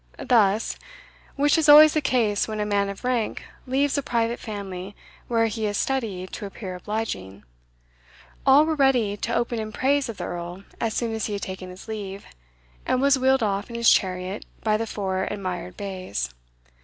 [0.25, 0.79] Thus,
[1.35, 4.95] which is always the case when a man of rank leaves a private family
[5.27, 7.43] where he has studied to appear obliging,
[8.43, 11.43] all were ready to open in praise of the Earl as soon as he had
[11.43, 12.25] taken his leave,
[12.83, 16.31] and was wheeled off in his chariot by the four admired bays.